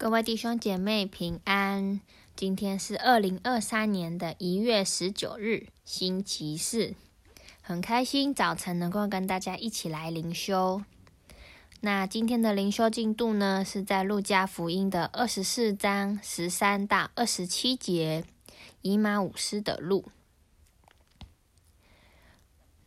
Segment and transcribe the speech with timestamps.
[0.00, 2.00] 各位弟兄姐妹平安，
[2.36, 6.94] 今天是二零二三年的一月十九日，星期四，
[7.60, 10.82] 很开心早晨能够跟大家一起来灵修。
[11.80, 18.24] 那今天的灵修进度呢，是在路加福音的二十四章十三到二十七节，
[18.82, 20.04] 以马五斯的路。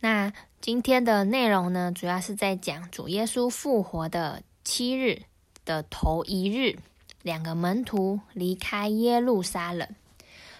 [0.00, 0.32] 那
[0.62, 5.24] 今天的内容呢，主要是在讲主耶稣复活的七日
[5.66, 6.78] 的头一日。
[7.22, 9.88] 两个门徒离开耶路撒冷，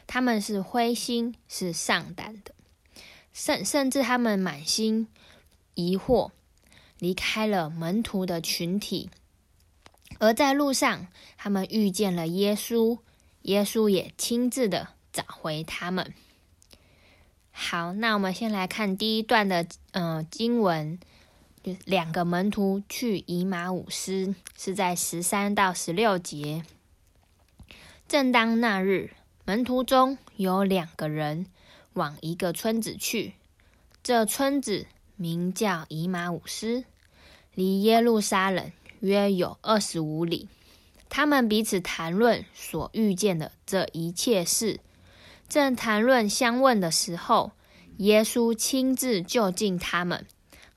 [0.07, 2.55] 他们是灰心，是丧胆的，
[3.33, 5.09] 甚甚至他们满心
[5.75, 6.31] 疑惑，
[6.99, 9.11] 离开了门徒的群体。
[10.19, 12.99] 而在路上，他们遇见了耶稣，
[13.43, 16.15] 耶稣也亲自的找回他们。
[17.51, 20.99] 好，那我们先来看第一段的呃经文。
[21.85, 26.65] 两个门徒去以马忤斯，是在十三到十六节。
[28.09, 29.11] 正当那日，
[29.45, 31.47] 门徒中有两个人
[31.95, 33.35] 往一个村子去，
[34.03, 36.85] 这村子名叫以马忤斯，
[37.55, 40.49] 离耶路撒冷约有二十五里。
[41.09, 44.81] 他们彼此谈论所遇见的这一切事，
[45.49, 47.53] 正谈论相问的时候，
[47.99, 50.27] 耶稣亲自就近他们。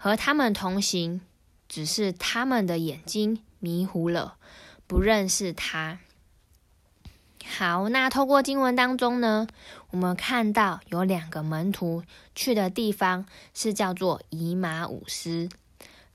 [0.06, 1.22] 和他们同行，
[1.68, 4.38] 只是他们的眼睛迷糊了，
[4.86, 5.98] 不认识他。
[7.44, 9.48] 好，那透过经文当中呢，
[9.90, 12.04] 我们看到有两个门徒
[12.36, 13.26] 去的地方
[13.56, 15.50] 是叫做以马忤斯，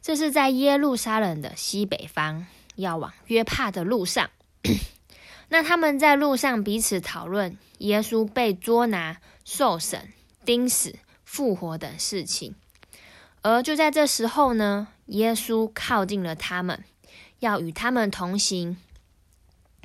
[0.00, 4.30] 这是在耶路撒冷的西北方，要往约帕的路上。
[5.50, 10.12] 那他们在路上彼此讨论耶稣被捉拿、受审、
[10.44, 10.94] 钉死、
[11.25, 12.54] 复活等事情。
[13.42, 16.84] 而就在这时候呢，耶稣靠近了他们，
[17.38, 18.77] 要与他们同行，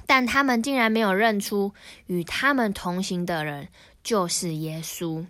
[0.05, 1.73] 但他们竟然没有认出
[2.07, 3.69] 与他们同行的人
[4.03, 5.25] 就是耶稣。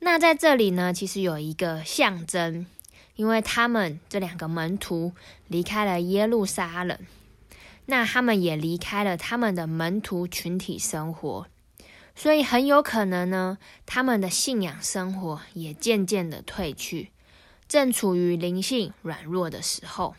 [0.00, 2.66] 那在这里呢，其实有一个象征，
[3.14, 5.12] 因为他们这两个门徒
[5.46, 6.98] 离开了耶路撒冷，
[7.86, 11.46] 那他们也离开了他们的门徒群体生活，
[12.16, 17.10] 所以很有可能呢，他们的信仰生活也渐渐的退去。
[17.70, 20.16] 正处于灵性软弱的时候，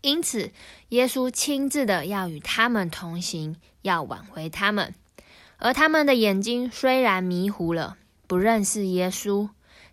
[0.00, 0.52] 因此
[0.88, 4.94] 耶稣亲自的要与他们同行，要挽回他们。
[5.58, 9.50] 而他们的眼睛虽然迷糊了，不认识耶稣，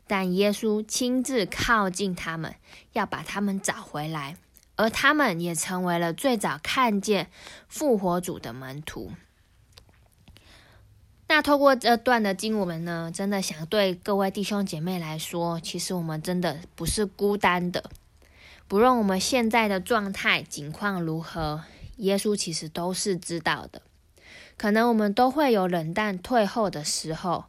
[0.07, 2.56] 但耶稣亲自靠近他们，
[2.94, 4.38] 要把他们找回来。
[4.78, 7.29] 而他们也成为了最早看见
[7.68, 9.12] 复活主的门徒。
[11.36, 17.90] 那透过这段的经文呢，真的想对各位弟兄姐妹来说，其实我们真的不是孤单的。
[18.68, 21.64] 不论我们现在的状态、境况如何，
[21.98, 23.82] 耶稣其实都是知道的。
[24.58, 27.46] 可能我们都会有冷淡退后的时候，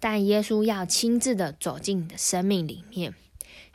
[0.00, 3.12] 但耶稣要亲自的走进你的生命里面，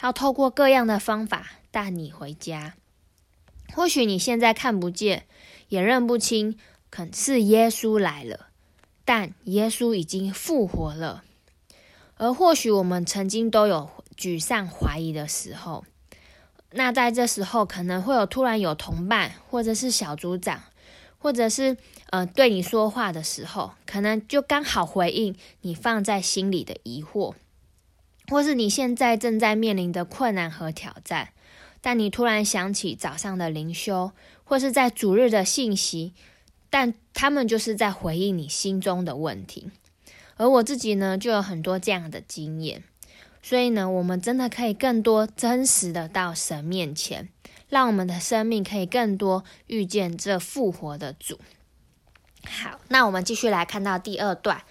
[0.02, 2.74] 要透过各样的方法带你回家。
[3.76, 5.28] 或许你现在看不见，
[5.68, 6.58] 也认不清，
[6.90, 8.48] 可是耶稣来了。
[9.14, 11.26] 但耶稣已经复活了，
[12.16, 15.84] 而或许我们曾经都有沮丧、怀疑的时候，
[16.72, 20.64] 那在这时候可能会有突然有同伴，或者是小组长，
[21.18, 21.76] 或者是
[22.12, 27.34] 呃对你说话的时候，可能就刚好回应你放在心里的疑惑，
[28.30, 31.34] 或是你现在正在面临的困难和挑战，
[31.82, 34.14] 但你突然想起早上的灵修，
[34.46, 36.14] 或是在主日的信息。
[36.72, 39.70] 但他们就是在回应你心中的问题，
[40.38, 42.82] 而我自己呢，就有很多这样的经验，
[43.44, 47.28] 所以呢，我们真的可以更多真实的到神面前，
[47.68, 51.38] 让我们的生命可以更多遇见这复活的主。
[52.46, 54.64] 好，那我们继续来看到第二段，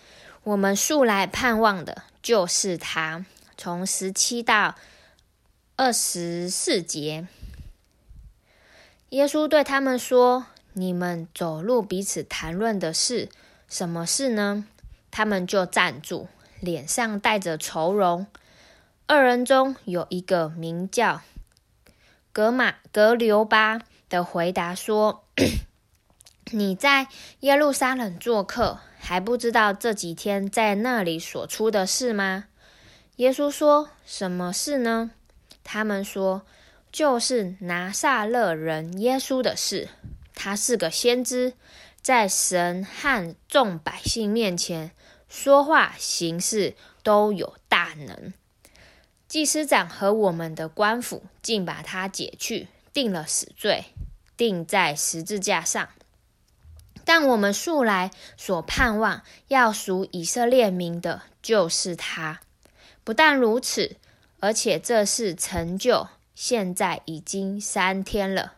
[0.44, 3.26] 我们素来盼望的就是他，
[3.58, 4.74] 从十七到
[5.76, 7.28] 二十四节，
[9.10, 10.46] 耶稣对他们说。
[10.80, 13.28] 你们走路彼此谈论的是
[13.68, 14.64] 什么事呢？
[15.10, 16.26] 他们就站住，
[16.58, 18.26] 脸上带着愁容。
[19.06, 21.20] 二人中有一个名叫
[22.32, 25.22] 格马格流巴的回答说
[26.50, 27.08] ：“你在
[27.40, 32.46] 耶路撒冷做客，还不知道这几天在那里所出的事吗？”
[33.16, 35.10] 耶稣说：“什么事呢？”
[35.62, 36.46] 他们说
[36.90, 39.90] ：“就是拿撒勒人耶稣的事。”
[40.42, 41.52] 他是个先知，
[42.00, 44.92] 在神和众百姓面前
[45.28, 48.32] 说话行事都有大能。
[49.28, 53.84] 祭司长和我们的官府竟把他解去，定了死罪，
[54.38, 55.90] 钉在十字架上。
[57.04, 62.40] 但我们素来所盼望要赎以色列民的，就是他。
[63.04, 63.96] 不但如此，
[64.38, 68.54] 而且这事成就，现在已经三天了。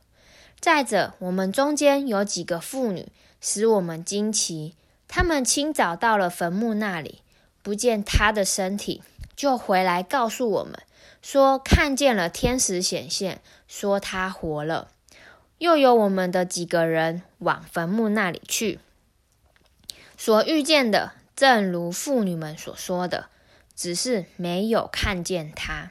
[0.62, 3.09] 再者，我们中间有几个妇女，
[3.41, 4.76] 使我们惊奇。
[5.09, 7.20] 她们清早到了坟墓那里，
[7.64, 9.03] 不见他的身体，
[9.35, 10.75] 就回来告诉我们，
[11.20, 14.93] 说看见了天使显现，说他活了。
[15.59, 18.79] 又有我们的几个人往坟墓那里去，
[20.17, 23.26] 所遇见的正如妇女们所说的，
[23.75, 25.91] 只是没有看见他。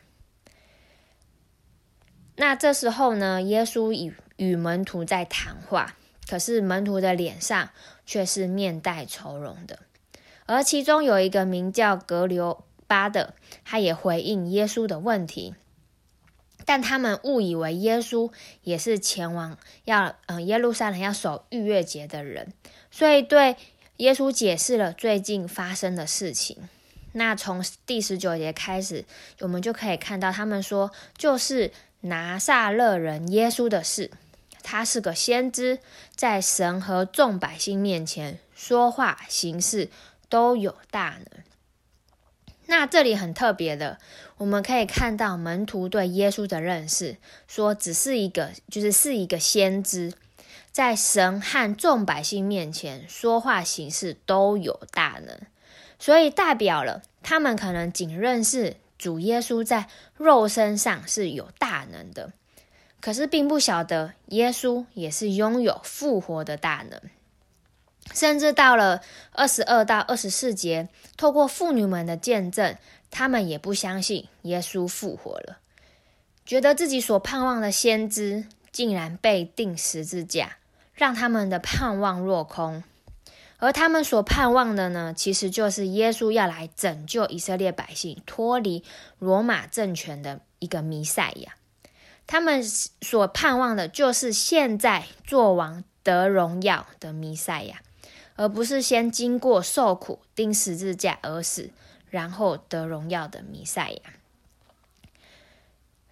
[2.42, 5.96] 那这时候呢，耶稣与与门徒在谈话，
[6.28, 7.70] 可是门徒的脸上
[8.04, 9.78] 却是面带愁容的。
[10.48, 15.54] 而其中有一个名叫格留巴的，他也回应耶稣的问题，
[16.66, 18.32] 但他们误以为耶稣
[18.64, 22.52] 也是前往要嗯耶路撒冷要守逾越节的人，
[22.90, 23.56] 所以对
[23.98, 26.58] 耶稣解释了最近发生的事情。
[27.12, 29.06] 那从第十九节开始，
[29.42, 31.72] 我们就可以看到他们说，就是。
[32.02, 34.12] 拿撒勒人耶稣的事，
[34.64, 35.80] 他是个先知，
[36.16, 39.90] 在神和众百姓面前说话行事
[40.30, 41.44] 都有大能。
[42.68, 44.00] 那这里很特别的，
[44.38, 47.18] 我们可以看到门徒对耶稣的认识，
[47.48, 50.14] 说只是一个，就是是一个先知，
[50.72, 55.38] 在神和众百姓面前说话行事都有大能，
[56.00, 58.78] 所以代表了他们可能仅认识。
[59.02, 62.34] 主耶稣在肉身上是有大能的，
[63.00, 67.02] 可是并不晓得耶稣也是拥有复活的大能。
[68.14, 69.02] 甚至到了
[69.32, 70.88] 二十二到二十四节，
[71.18, 72.78] 透过妇女们的见证，
[73.10, 75.58] 他们也不相信耶稣复活了，
[76.46, 80.58] 觉得自己所盼望的先知竟然被钉十字架，
[80.94, 82.84] 让他们的盼望落空。
[83.62, 88.84] 而他们所盼望的呢，其实就是耶稣要来拯救以色列百姓，脱离
[89.20, 91.54] 罗马政权的一个弥赛亚。
[92.26, 97.84] 他们所盼望的就是现在做王得荣耀的弥赛亚，
[98.36, 101.70] 而不是先经过受苦钉十字架而死，
[102.10, 104.02] 然后得荣耀的弥赛亚。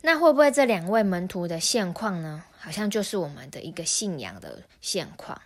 [0.01, 2.44] 那会不会这两位门徒的现况呢？
[2.60, 5.42] 好像就是我们的一个信仰的现况。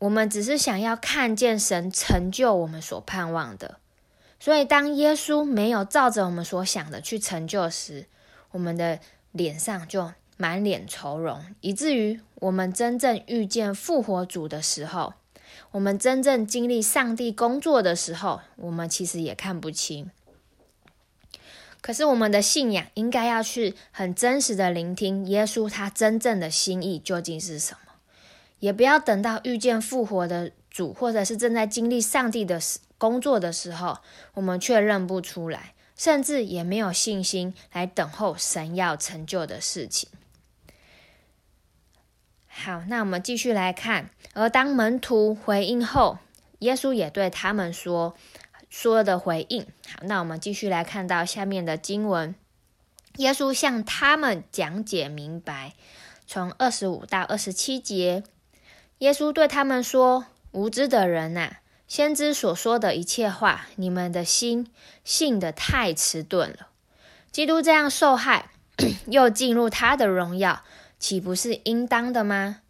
[0.00, 3.78] 我们只是想要看见神成就我们所盼望的，
[4.38, 8.06] 所以当耶稣没有照着我们所想的去成就时，
[8.52, 9.00] 我们的
[9.32, 15.14] 脸上就满脸愁容，以至于我们真正遇见复活主的时候，
[15.72, 20.10] 我们真正经历上帝工作的时候，我们其实也看不清。
[21.80, 27.87] 可是我们的信仰应该要去很真实的聆听耶稣他真正的心意究竟是什么。
[28.60, 32.60] 也不要等到遇见复活的主，或者是正在经历上帝的
[32.98, 33.98] 工作的时候，
[34.34, 40.08] 我们却认不出来，甚至也没有信心来等候神要成就的事情。
[42.48, 46.18] 好，那我们继续来看，而当门徒回应后，
[46.58, 48.16] 耶稣也对他们说
[48.68, 49.64] 说的回应。
[49.86, 52.34] 好，那我们继续来看到下面的经文，
[53.18, 55.74] 耶稣向他们讲解明白，
[56.26, 58.24] 从二十五到二十七节。
[58.98, 64.70] 耶稣对他们说：“无知的人呐，先知所说的一切话，你们的心
[65.04, 66.68] 信得太迟钝了。
[67.30, 68.50] 基督这样受害，
[69.06, 70.64] 又进入他的荣耀，
[70.98, 72.62] 岂不是应当的吗？”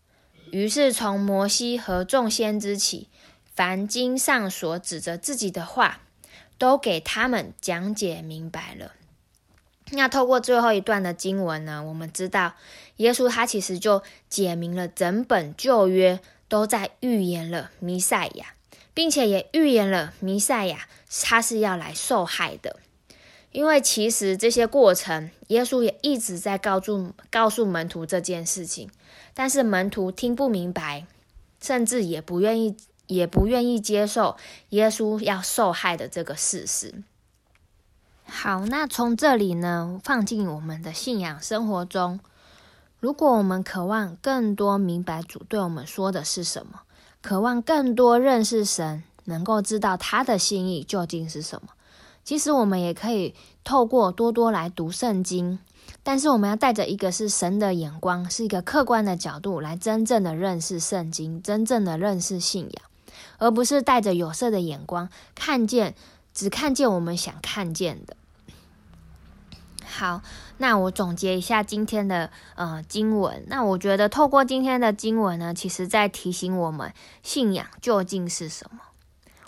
[0.52, 3.08] 于是从摩西和众先知起，
[3.54, 6.00] 凡经上所指着自己的话，
[6.58, 8.92] 都给他们讲解明白了。
[9.92, 12.54] 那透过最后一段的经文呢，我们知道
[12.96, 18.54] 耶稣他其实就解明了整本旧约都在预言了弥赛亚，
[18.92, 20.86] 并且也预言了弥赛亚
[21.22, 22.76] 他是要来受害的。
[23.50, 28.90] 因为其实这些过程，耶稣也一直在告诉告诉门徒这件事情，
[29.32, 31.06] 但是门徒听不明白，
[31.60, 32.76] 甚至也不愿意
[33.06, 34.36] 也不愿意接受
[34.68, 36.94] 耶稣要受害的这个事实。
[38.30, 42.20] 好，那从这里呢，放进我们的信仰生活中。
[43.00, 46.82] 如果我们渴望更多明白主对我们说的是什么，
[47.22, 51.70] 渴望更多认识神，能够知道他的心意究竟是什么，
[52.22, 55.58] 其实我们也可以透过多多来读圣经。
[56.02, 62.84] 但是我们要带着一个是神的眼光，是一个客观的角度来真正的认识圣经，真正的认识信仰，
[63.38, 65.94] 而不是带着有色的眼光看见。
[66.38, 68.16] 只看见我们想看见的。
[69.84, 70.22] 好，
[70.58, 73.44] 那我总结一下今天的呃经文。
[73.48, 78.78] 那我觉得透过今天的经文呢，其实在提醒我们信仰究竟是什么。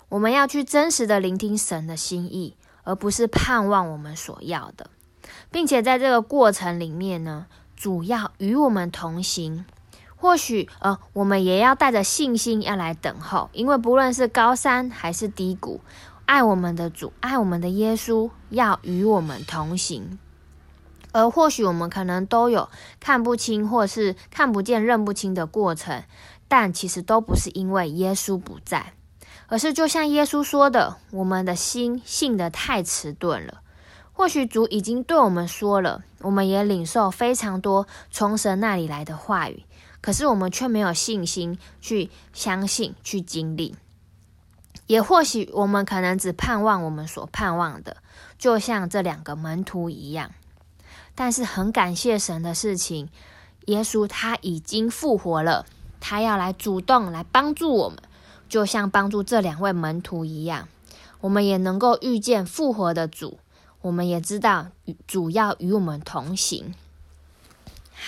[0.09, 4.89] 我们要去真实的聆听神的心意，而不是盼望我们所要的，
[5.49, 7.45] 并且在这个过程里面呢，
[7.77, 9.63] 主要与我们同行。
[10.17, 15.81] 或许呃，我们也要带着信心要来等候，因为不论是高山还是低谷，
[16.25, 20.17] 爱我们的主，爱我们的耶稣，要与我们同行。
[21.13, 26.03] 而或许我们可能都有看不清，或是看不见、认不清的过程，
[26.47, 28.93] 但其实都不是因为耶稣不在，
[29.47, 33.61] 而是就像耶稣说的，我们的心信得太迟钝了。
[34.13, 39.65] 或许主已经对我们说了，我们也领受非常多从神那里来的话语，
[39.99, 43.75] 可是我们却没有信心去相信、去经历。
[44.91, 47.95] 也或许我们可能只盼望我们所盼望的，
[48.37, 50.31] 就像这两个门徒一样。
[51.15, 53.07] 但是很感谢神的事情，
[53.67, 55.65] 耶稣他已经复活了，
[56.01, 57.99] 他要来主动来帮助我们，
[58.49, 60.67] 就像帮助这两位门徒一样，
[61.21, 63.39] 我们也能够遇见复活的主。
[63.79, 64.67] 我们也知道
[65.07, 66.75] 主要与我们同行。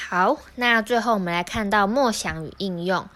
[0.09, 3.07] 好，那最后我们来看到默想与应用。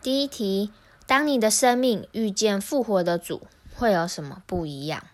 [0.00, 0.70] 第一题：
[1.08, 5.04] 当你的生命遇见复活的主，会有什么不一样？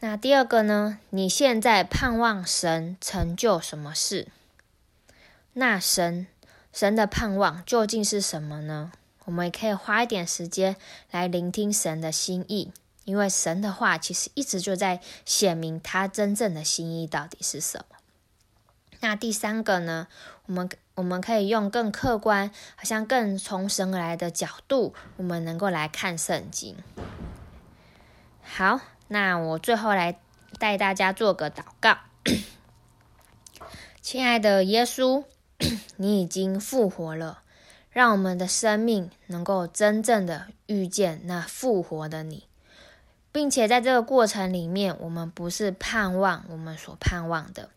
[0.00, 0.98] 那第二个呢？
[1.10, 4.28] 你现在盼望神成就什么事？
[5.52, 6.26] 那神
[6.72, 8.92] 神的盼望究竟是什么呢？
[9.26, 10.76] 我们也可以花一点时间
[11.10, 12.72] 来聆听神的心意，
[13.04, 17.96] 因为神的话其实一直就在显明他真正的心意到底是什么。
[19.00, 20.08] 那第三个呢？
[20.46, 26.76] 我们我们可以用更客观，好像更从神而来的角度，我们能够来看圣经。
[28.42, 28.80] 好。
[29.08, 30.18] 那我最后来
[30.58, 31.98] 带大家做个祷告，
[34.00, 35.24] 亲爱的耶稣，
[35.98, 37.42] 你已经复活了，
[37.90, 42.48] 让我们的生命能够真正的遇见那复活的你，
[43.34, 47.68] 并且在这个过程里面，我们不是盼望我们所盼望的，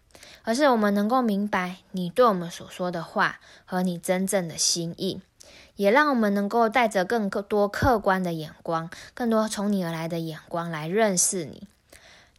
[0.44, 5.20] 而是我们能够明白你对我们所说的话和你真正的心意。
[5.76, 11.68] 也让我们能够带着更多客观的眼光，更多从你而来的眼光来认识你。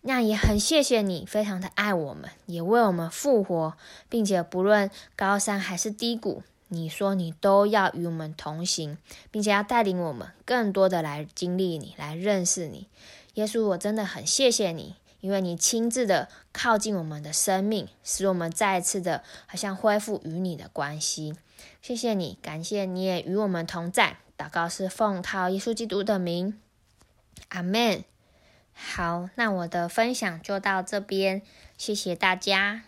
[0.03, 3.75] 那也很谢谢你，非常的爱我们，也为我们复活，
[4.09, 8.99] 并且不论高山还是低谷，你说你都要与我们同行，
[9.31, 12.89] 并且要带领我们更多的来经历你，来认识你。
[13.35, 21.35] 耶稣，我真的很谢谢你，因为你亲自的靠近我们的生命，使我们再一次的好像恢复与你的关系。
[21.81, 24.19] 谢谢你，感谢你也与我们同在。
[24.37, 26.61] 祷告是奉靠耶稣基督的名，
[27.49, 28.05] 阿门。
[28.73, 31.43] 好，那我的分享就到这边，
[31.77, 32.88] 谢谢大家。